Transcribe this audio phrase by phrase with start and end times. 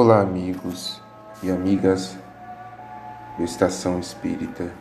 [0.00, 1.02] Olá, amigos
[1.42, 2.16] e amigas
[3.36, 4.72] do Estação Espírita.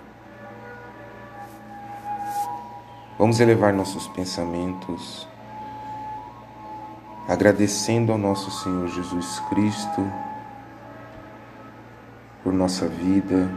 [3.17, 5.27] Vamos elevar nossos pensamentos
[7.27, 10.07] agradecendo ao nosso Senhor Jesus Cristo
[12.43, 13.49] por nossa vida,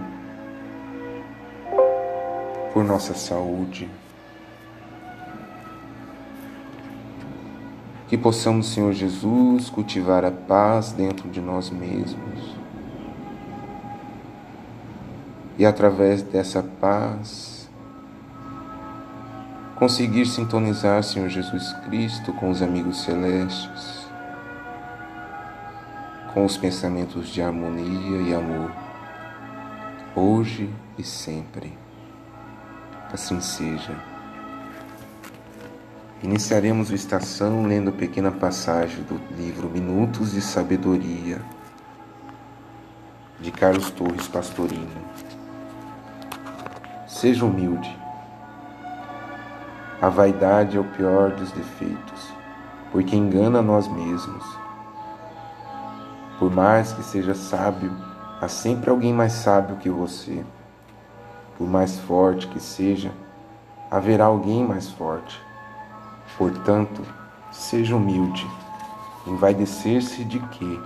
[2.72, 3.86] por nossa saúde.
[8.10, 12.56] Que possamos, Senhor Jesus, cultivar a paz dentro de nós mesmos.
[15.56, 17.70] E através dessa paz,
[19.76, 24.08] conseguir sintonizar, Senhor Jesus Cristo, com os amigos celestes,
[26.34, 28.72] com os pensamentos de harmonia e amor,
[30.16, 31.78] hoje e sempre.
[33.12, 34.09] Assim seja.
[36.22, 41.40] Iniciaremos a estação lendo a pequena passagem do livro Minutos de Sabedoria,
[43.40, 45.00] de Carlos Torres Pastorino.
[47.08, 47.98] Seja humilde.
[49.98, 52.30] A vaidade é o pior dos defeitos,
[52.92, 54.44] porque engana a nós mesmos.
[56.38, 57.96] Por mais que seja sábio,
[58.42, 60.44] há sempre alguém mais sábio que você.
[61.56, 63.10] Por mais forte que seja,
[63.90, 65.49] haverá alguém mais forte.
[66.40, 67.02] Portanto,
[67.52, 68.46] seja humilde.
[69.26, 70.80] Envaidecer-se de quê?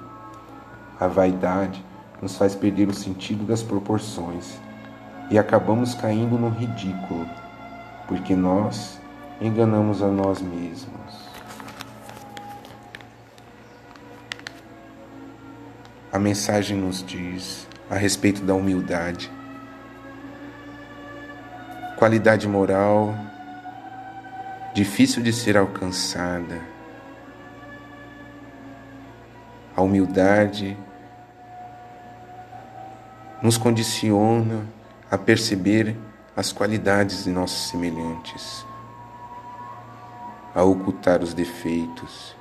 [0.98, 1.80] A vaidade
[2.20, 4.58] nos faz perder o sentido das proporções
[5.30, 7.24] e acabamos caindo no ridículo,
[8.08, 9.00] porque nós
[9.40, 11.30] enganamos a nós mesmos.
[16.12, 19.30] A mensagem nos diz a respeito da humildade,
[21.96, 23.14] qualidade moral
[24.74, 26.60] difícil de ser alcançada.
[29.76, 30.76] A humildade
[33.40, 34.66] nos condiciona
[35.08, 35.96] a perceber
[36.36, 38.66] as qualidades de nossos semelhantes,
[40.52, 42.34] a ocultar os defeitos,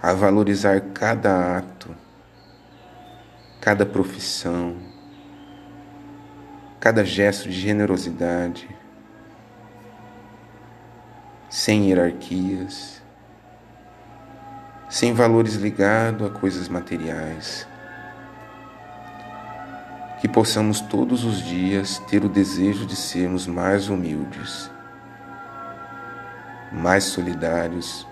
[0.00, 1.92] a valorizar cada ato,
[3.60, 4.76] cada profissão,
[6.78, 8.83] cada gesto de generosidade
[11.54, 13.00] sem hierarquias,
[14.90, 17.64] sem valores ligados a coisas materiais.
[20.20, 24.68] Que possamos todos os dias ter o desejo de sermos mais humildes,
[26.72, 28.04] mais solidários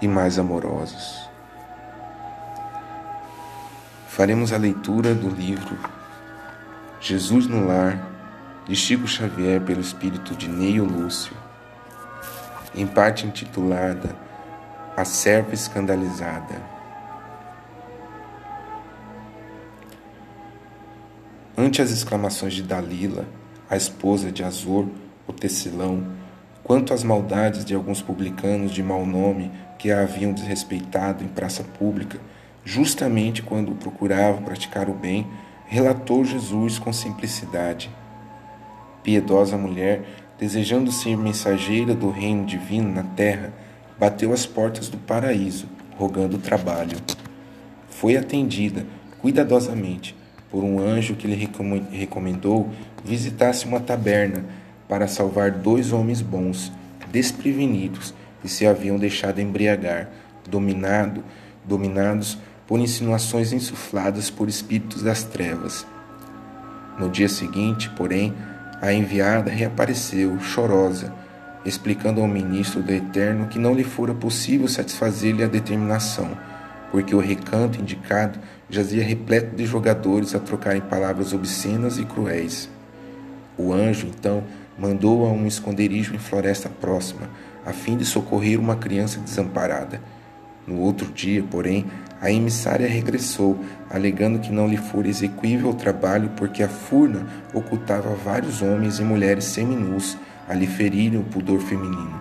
[0.00, 1.28] e mais amorosos.
[4.06, 5.78] Faremos a leitura do livro
[6.98, 7.98] Jesus no Lar,
[8.64, 11.47] de Chico Xavier, pelo espírito de Neio Lúcio
[12.74, 14.14] em parte intitulada
[14.96, 16.78] A Serva Escandalizada.
[21.56, 23.24] Ante as exclamações de Dalila,
[23.68, 24.86] a esposa de Azor,
[25.26, 26.06] o tecelão,
[26.62, 31.64] quanto às maldades de alguns publicanos de mau nome que a haviam desrespeitado em praça
[31.64, 32.18] pública,
[32.64, 35.26] justamente quando procurava praticar o bem,
[35.66, 37.90] relatou Jesus com simplicidade.
[39.02, 40.04] Piedosa mulher
[40.38, 43.52] desejando ser mensageira do reino divino na terra,
[43.98, 45.66] bateu às portas do paraíso,
[45.96, 46.96] rogando trabalho.
[47.90, 48.86] Foi atendida
[49.20, 50.14] cuidadosamente
[50.50, 51.50] por um anjo que lhe
[51.90, 52.70] recomendou
[53.04, 54.44] visitasse uma taberna
[54.88, 56.72] para salvar dois homens bons,
[57.10, 60.08] desprevenidos, que se haviam deixado embriagar,
[60.48, 61.24] dominado,
[61.64, 65.86] dominados por insinuações insufladas por espíritos das trevas.
[66.98, 68.34] No dia seguinte, porém,
[68.80, 71.12] a enviada reapareceu, chorosa,
[71.64, 76.36] explicando ao ministro do Eterno que não lhe fora possível satisfazer-lhe a determinação,
[76.90, 78.38] porque o recanto indicado
[78.70, 82.68] jazia repleto de jogadores a trocarem palavras obscenas e cruéis.
[83.56, 84.44] O anjo, então,
[84.78, 87.28] mandou a um esconderijo em floresta próxima,
[87.66, 90.00] a fim de socorrer uma criança desamparada.
[90.66, 91.86] No outro dia, porém,
[92.20, 98.14] a emissária regressou, alegando que não lhe fora exequível o trabalho porque a furna ocultava
[98.14, 100.16] vários homens e mulheres seminus
[100.48, 102.20] a lhe ferirem o pudor feminino.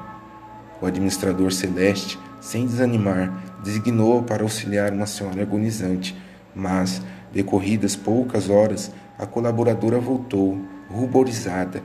[0.80, 3.34] O administrador celeste, sem desanimar,
[3.64, 6.16] designou-a para auxiliar uma senhora agonizante,
[6.54, 7.02] mas,
[7.34, 10.60] decorridas poucas horas, a colaboradora voltou,
[10.90, 11.82] ruborizada,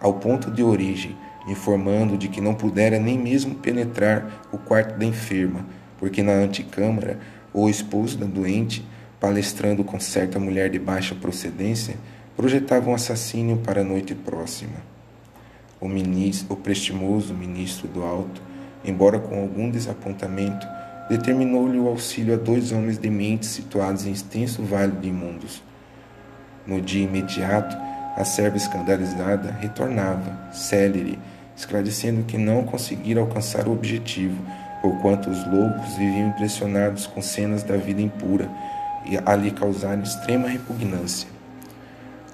[0.00, 1.16] ao ponto de origem,
[1.48, 5.64] informando de que não pudera nem mesmo penetrar o quarto da enferma,
[5.98, 7.18] porque na antecâmara
[7.54, 8.84] o esposo da doente,
[9.20, 11.94] palestrando com certa mulher de baixa procedência,
[12.36, 14.74] projetava um assassínio para a noite próxima.
[15.80, 18.42] O, ministro, o prestimoso ministro do Alto,
[18.84, 20.66] embora com algum desapontamento,
[21.08, 25.62] determinou-lhe o auxílio a dois homens dementes situados em extenso vale de imundos.
[26.66, 27.76] No dia imediato,
[28.16, 31.18] a serva escandalizada retornava, célere,
[31.56, 34.42] esclarecendo que não conseguira alcançar o objetivo,
[34.84, 38.50] porquanto os loucos viviam impressionados com cenas da vida impura
[39.06, 41.26] e a lhe causaram extrema repugnância.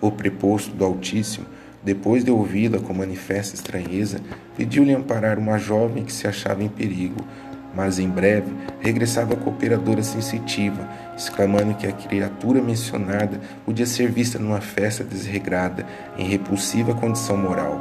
[0.00, 1.46] O preposto do Altíssimo,
[1.80, 4.20] depois de ouvi-la com manifesta estranheza,
[4.56, 7.24] pediu-lhe amparar uma jovem que se achava em perigo,
[7.72, 14.40] mas em breve regressava a cooperadora sensitiva, exclamando que a criatura mencionada podia ser vista
[14.40, 15.86] numa festa desregrada,
[16.18, 17.80] em repulsiva condição moral.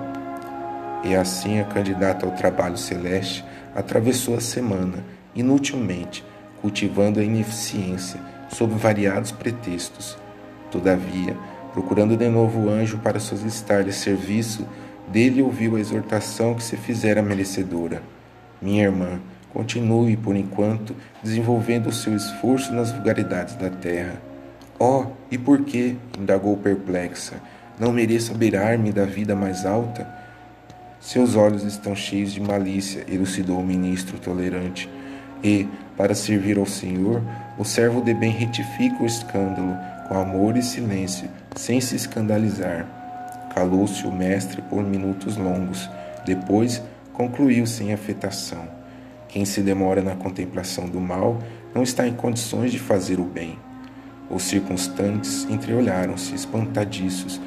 [1.03, 3.43] E assim a candidata ao trabalho celeste
[3.75, 5.03] atravessou a semana,
[5.35, 6.23] inutilmente,
[6.61, 8.19] cultivando a ineficiência,
[8.49, 10.17] sob variados pretextos.
[10.71, 11.35] Todavia,
[11.73, 14.67] procurando de novo o anjo para solicitar-lhe serviço,
[15.07, 18.01] dele ouviu a exortação que se fizera merecedora.
[18.61, 19.19] Minha irmã,
[19.53, 24.21] continue, por enquanto, desenvolvendo o seu esforço nas vulgaridades da terra.
[24.77, 25.97] Oh, e por que?
[26.17, 27.35] indagou perplexa.
[27.79, 30.18] Não mereço beirar-me da vida mais alta?
[30.99, 34.89] Seus olhos estão cheios de malícia, elucidou o ministro tolerante.
[35.41, 35.65] E,
[35.95, 37.23] para servir ao Senhor,
[37.57, 42.85] o servo de bem retifica o escândalo, com amor e silêncio, sem se escandalizar.
[43.55, 45.89] Calou-se o mestre por minutos longos.
[46.25, 46.81] Depois,
[47.13, 48.67] concluiu sem afetação.
[49.29, 51.39] Quem se demora na contemplação do mal
[51.73, 53.57] não está em condições de fazer o bem.
[54.29, 57.39] Os circunstantes entreolharam-se, espantadiços,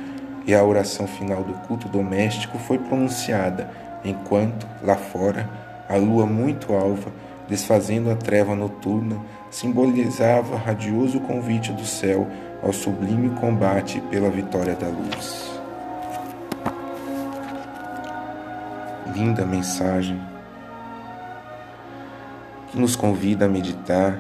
[0.47, 3.71] e a oração final do culto doméstico foi pronunciada,
[4.05, 5.49] enquanto, lá fora,
[5.89, 7.13] a lua muito alva,
[7.49, 12.27] desfazendo a treva noturna, simbolizava radioso convite do céu
[12.63, 15.53] ao sublime combate pela vitória da luz.
[19.15, 20.21] Linda mensagem
[22.71, 24.19] que nos convida a meditar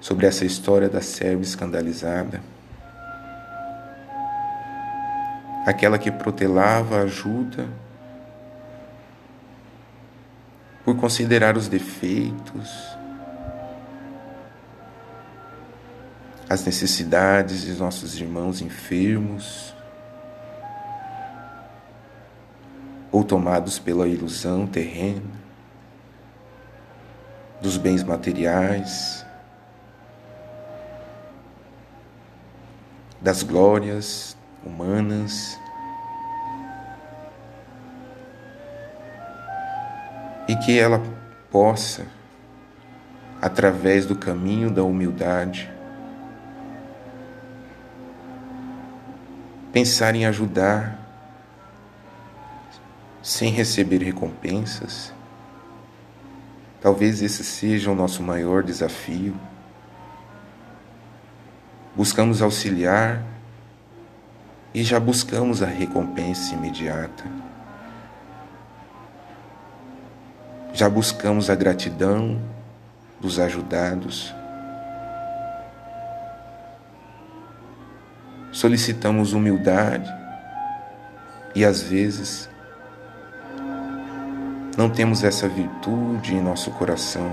[0.00, 2.51] sobre essa história da serva escandalizada
[5.64, 7.68] aquela que protelava ajuda.
[10.84, 12.96] Por considerar os defeitos,
[16.48, 19.72] as necessidades de nossos irmãos enfermos,
[23.12, 25.40] ou tomados pela ilusão terrena,
[27.60, 29.24] dos bens materiais,
[33.20, 35.58] das glórias humanas.
[40.48, 41.02] E que ela
[41.50, 42.06] possa,
[43.40, 45.70] através do caminho da humildade,
[49.72, 50.98] pensar em ajudar
[53.22, 55.12] sem receber recompensas.
[56.80, 59.34] Talvez esse seja o nosso maior desafio.
[61.94, 63.31] Buscamos auxiliar
[64.74, 67.24] e já buscamos a recompensa imediata.
[70.72, 72.40] Já buscamos a gratidão
[73.20, 74.34] dos ajudados.
[78.50, 80.10] Solicitamos humildade
[81.54, 82.48] e às vezes
[84.76, 87.30] não temos essa virtude em nosso coração.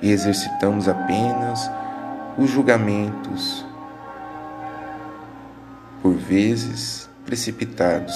[0.00, 1.70] E exercitamos apenas
[2.40, 3.66] os julgamentos,
[6.00, 8.14] por vezes precipitados,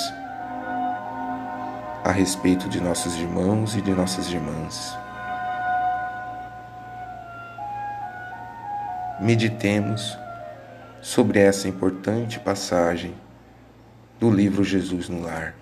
[2.03, 4.97] a respeito de nossos irmãos e de nossas irmãs.
[9.21, 10.17] Meditemos
[11.03, 13.15] sobre essa importante passagem
[14.19, 15.55] do livro Jesus no Lar.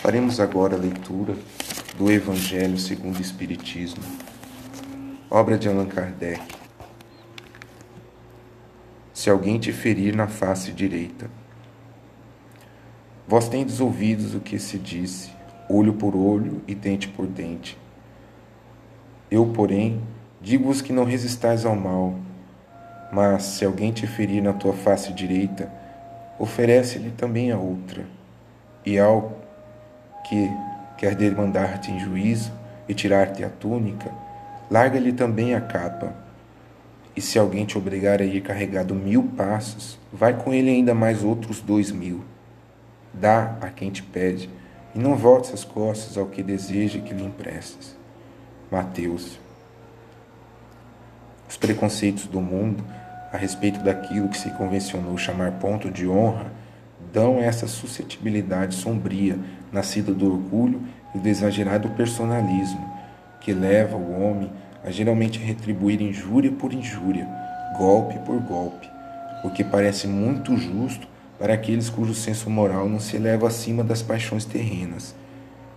[0.00, 1.34] Faremos agora a leitura
[1.98, 4.25] do Evangelho segundo o Espiritismo
[5.28, 6.40] Obra de Allan Kardec.
[9.12, 11.28] Se alguém te ferir na face direita,
[13.26, 15.32] vós tendes ouvidos o que se disse,
[15.68, 17.76] olho por olho e dente por dente.
[19.28, 20.00] Eu, porém,
[20.40, 22.14] digo-vos que não resistais ao mal,
[23.10, 25.68] mas se alguém te ferir na tua face direita,
[26.38, 28.06] oferece-lhe também a outra.
[28.84, 29.40] E ao
[30.28, 30.48] que
[30.96, 32.52] quer demandar-te em juízo
[32.88, 34.25] e tirar-te a túnica,
[34.70, 36.14] larga-lhe também a capa.
[37.16, 41.24] E se alguém te obrigar a ir carregado mil passos, vai com ele ainda mais
[41.24, 42.24] outros dois mil.
[43.12, 44.50] Dá a quem te pede,
[44.94, 47.96] e não voltes as costas ao que deseja que lhe emprestes.
[48.70, 49.38] Mateus.
[51.48, 52.84] Os preconceitos do mundo
[53.32, 56.50] a respeito daquilo que se convencionou chamar ponto de honra
[57.12, 59.38] dão essa suscetibilidade sombria,
[59.72, 60.82] nascida do orgulho
[61.14, 62.95] e do exagerado personalismo,
[63.46, 64.50] que leva o homem
[64.84, 67.28] a geralmente retribuir injúria por injúria,
[67.78, 68.90] golpe por golpe,
[69.44, 71.06] o que parece muito justo
[71.38, 75.14] para aqueles cujo senso moral não se eleva acima das paixões terrenas.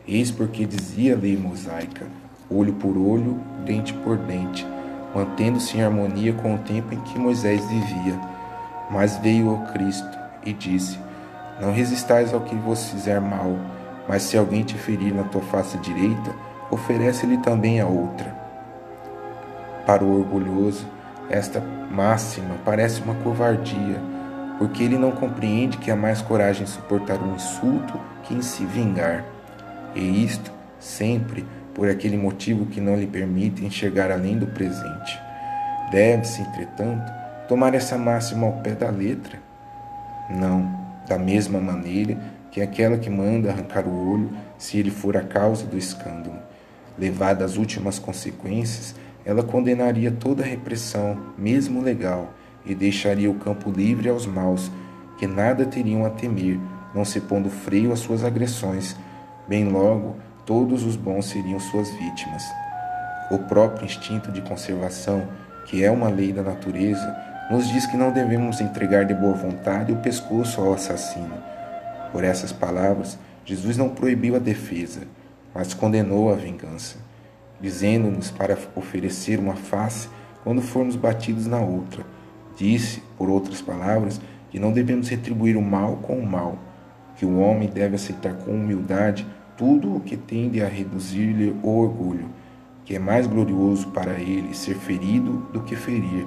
[0.07, 2.07] Eis porque dizia a lei mosaica:
[2.49, 4.65] olho por olho, dente por dente,
[5.13, 8.19] mantendo-se em harmonia com o tempo em que Moisés vivia.
[8.89, 10.97] Mas veio o Cristo e disse:
[11.61, 13.55] Não resistais ao que vos fizer mal,
[14.07, 18.35] mas se alguém te ferir na tua face direita, oferece-lhe também a outra.
[19.85, 20.87] Para o orgulhoso,
[21.29, 21.59] esta
[21.91, 23.99] máxima parece uma covardia,
[24.57, 28.65] porque ele não compreende que há mais coragem em suportar um insulto que em se
[28.65, 29.23] vingar.
[29.95, 35.19] E isto sempre por aquele motivo que não lhe permite enxergar além do presente.
[35.91, 37.11] Deve-se, entretanto,
[37.47, 39.39] tomar essa máxima ao pé da letra.
[40.29, 40.69] Não,
[41.07, 42.17] da mesma maneira
[42.51, 46.48] que aquela que manda arrancar o olho se ele for a causa do escândalo.
[46.99, 48.93] Levada às últimas consequências,
[49.25, 52.33] ela condenaria toda repressão, mesmo legal,
[52.65, 54.69] e deixaria o campo livre aos maus,
[55.17, 56.59] que nada teriam a temer,
[56.93, 58.97] não se pondo freio às suas agressões.
[59.47, 62.43] Bem logo, todos os bons seriam suas vítimas.
[63.31, 65.25] O próprio instinto de conservação,
[65.65, 67.15] que é uma lei da natureza,
[67.49, 71.35] nos diz que não devemos entregar de boa vontade o pescoço ao assassino.
[72.11, 75.01] Por essas palavras, Jesus não proibiu a defesa,
[75.59, 76.95] mas condenou a vingança,
[77.59, 80.07] dizendo-nos para oferecer uma face
[80.41, 82.05] quando formos batidos na outra.
[82.55, 86.57] Disse, por outras palavras, que não devemos retribuir o mal com o mal,
[87.17, 92.29] que o homem deve aceitar com humildade tudo o que tende a reduzir-lhe o orgulho,
[92.85, 96.25] que é mais glorioso para ele ser ferido do que ferir,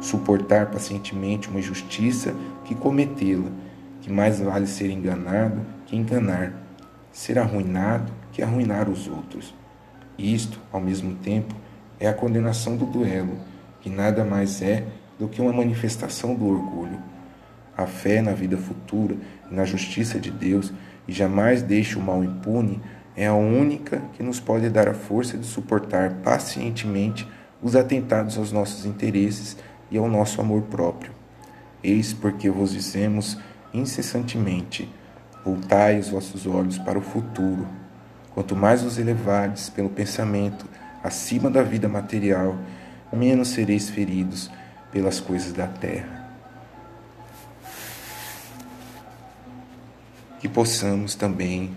[0.00, 2.34] suportar pacientemente uma injustiça
[2.64, 3.48] que cometê-la,
[4.00, 6.52] que mais vale ser enganado que enganar,
[7.12, 9.54] ser arruinado que arruinar os outros.
[10.18, 11.54] Isto, ao mesmo tempo,
[12.00, 13.38] é a condenação do duelo,
[13.80, 14.84] que nada mais é
[15.18, 16.98] do que uma manifestação do orgulho.
[17.76, 19.16] A fé na vida futura
[19.50, 20.72] e na justiça de Deus
[21.06, 22.80] e jamais deixe o mal impune,
[23.16, 27.28] é a única que nos pode dar a força de suportar pacientemente
[27.62, 29.56] os atentados aos nossos interesses
[29.90, 31.12] e ao nosso amor próprio.
[31.82, 33.38] Eis porque vos dizemos
[33.72, 34.88] incessantemente:
[35.44, 37.81] voltai os vossos olhos para o futuro.
[38.34, 40.66] Quanto mais os elevardes pelo pensamento
[41.02, 42.56] acima da vida material,
[43.12, 44.50] menos sereis feridos
[44.90, 46.22] pelas coisas da terra.
[50.42, 51.72] que possamos também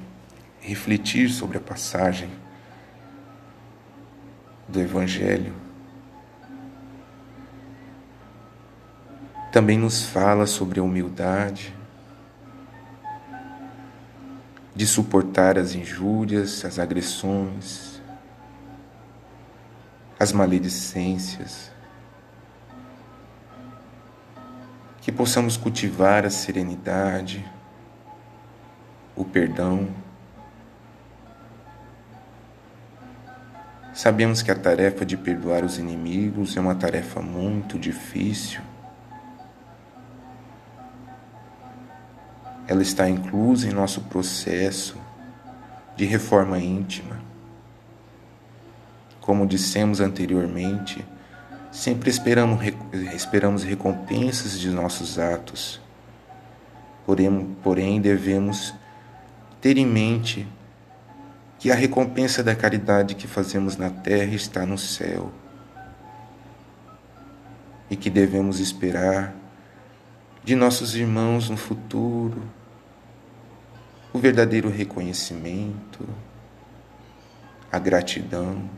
[0.59, 2.31] refletir sobre a passagem
[4.67, 5.53] do Evangelho.
[9.51, 11.75] Também nos fala sobre a humildade,
[14.75, 18.01] de suportar as injúrias, as agressões,
[20.19, 21.71] as maledicências,
[25.01, 27.45] que possamos cultivar a serenidade,
[29.15, 29.87] o perdão.
[33.93, 38.61] Sabemos que a tarefa de perdoar os inimigos é uma tarefa muito difícil.
[42.67, 44.97] Ela está inclusa em nosso processo
[45.95, 47.19] de reforma íntima.
[49.21, 51.05] Como dissemos anteriormente,
[51.71, 52.59] sempre esperamos,
[53.13, 55.81] esperamos recompensas de nossos atos,
[57.05, 58.73] porém, porém devemos
[59.61, 60.47] ter em mente
[61.57, 65.31] que a recompensa da caridade que fazemos na terra está no céu
[67.89, 69.33] e que devemos esperar
[70.45, 72.39] de nossos irmãos no futuro
[74.13, 76.07] o verdadeiro reconhecimento,
[77.71, 78.69] a gratidão,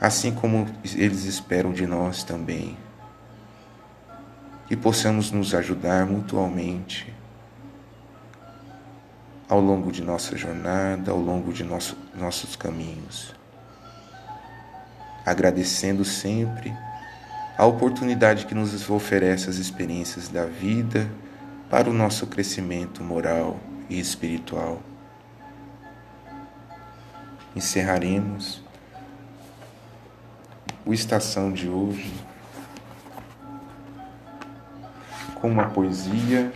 [0.00, 2.76] assim como eles esperam de nós também,
[4.66, 7.14] que possamos nos ajudar mutualmente
[9.46, 13.34] ao longo de nossa jornada, ao longo de nosso, nossos caminhos.
[15.24, 16.74] Agradecendo sempre
[17.56, 21.10] a oportunidade que nos oferece as experiências da vida
[21.68, 24.80] para o nosso crescimento moral e espiritual.
[27.54, 28.62] Encerraremos
[30.86, 32.12] o Estação de hoje
[35.40, 36.52] com uma poesia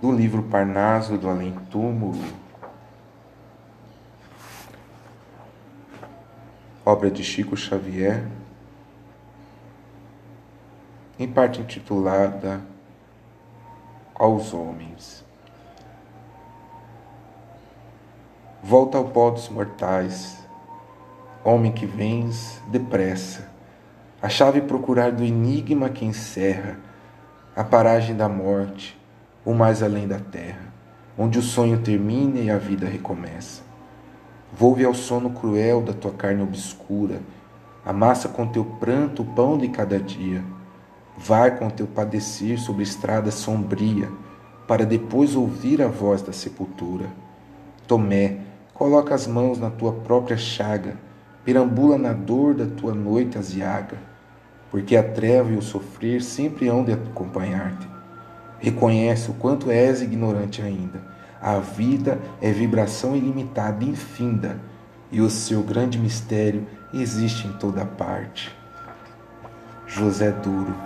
[0.00, 2.22] do livro Parnaso do Além Túmulo,
[6.84, 8.24] obra de Chico Xavier,
[11.18, 12.60] em parte intitulada
[14.14, 15.24] aos homens.
[18.62, 20.44] Volta ao pó dos mortais,
[21.44, 23.48] homem que vens depressa,
[24.20, 26.78] a chave procurar do enigma que encerra
[27.54, 29.00] a paragem da morte,
[29.44, 30.72] o mais além da terra,
[31.16, 33.62] onde o sonho termina e a vida recomeça.
[34.52, 37.20] Volve ao sono cruel da tua carne obscura,
[37.84, 40.42] amassa com teu pranto o pão de cada dia.
[41.18, 44.10] Vai com teu padecer sobre estrada sombria,
[44.66, 47.06] para depois ouvir a voz da sepultura.
[47.86, 48.38] Tomé,
[48.74, 50.96] coloca as mãos na tua própria chaga,
[51.44, 53.96] perambula na dor da tua noite aziaga,
[54.70, 57.88] porque a treva e o sofrer sempre hão de acompanhar-te.
[58.58, 61.00] Reconhece o quanto és ignorante ainda.
[61.40, 64.60] A vida é vibração ilimitada, infinda,
[65.12, 68.54] e o seu grande mistério existe em toda parte.
[69.86, 70.85] José Duro.